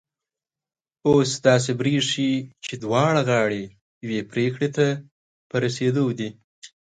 [1.07, 2.31] اوس داسي برېښي
[2.65, 3.63] چي دواړه غاړې
[4.05, 4.87] یوې پرېکړي ته
[5.49, 6.29] په رسېدو دي